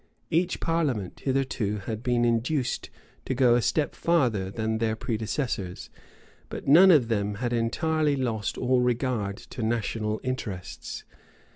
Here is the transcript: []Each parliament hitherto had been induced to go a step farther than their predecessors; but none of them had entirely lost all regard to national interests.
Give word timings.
[]Each 0.31 0.59
parliament 0.59 1.19
hitherto 1.25 1.77
had 1.85 2.01
been 2.01 2.25
induced 2.25 2.89
to 3.25 3.35
go 3.35 3.53
a 3.53 3.61
step 3.61 3.93
farther 3.93 4.49
than 4.49 4.79
their 4.79 4.95
predecessors; 4.95 5.91
but 6.49 6.67
none 6.67 6.89
of 6.89 7.07
them 7.07 7.35
had 7.35 7.53
entirely 7.53 8.15
lost 8.15 8.57
all 8.57 8.79
regard 8.81 9.37
to 9.37 9.61
national 9.61 10.19
interests. 10.23 11.03